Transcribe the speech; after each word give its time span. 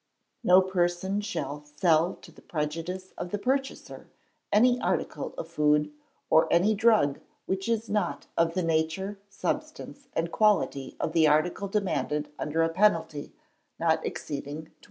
"No 0.43 0.61
person 0.63 1.21
shall 1.21 1.63
sell 1.63 2.15
to 2.23 2.31
the 2.31 2.41
prejudice 2.41 3.13
of 3.19 3.29
the 3.29 3.37
purchaser 3.37 4.09
any 4.51 4.79
article 4.81 5.35
of 5.37 5.47
food, 5.47 5.93
or 6.27 6.47
any 6.51 6.73
drug 6.73 7.19
which 7.45 7.69
is 7.69 7.87
not 7.87 8.25
of 8.35 8.55
the 8.55 8.63
nature, 8.63 9.19
substance, 9.29 10.07
and 10.13 10.31
quality 10.31 10.95
of 10.99 11.13
the 11.13 11.27
article 11.27 11.67
demanded 11.67 12.31
under 12.39 12.63
a 12.63 12.69
penalty 12.69 13.31
not 13.79 14.03
exceeding 14.03 14.63
£20." 14.69 14.69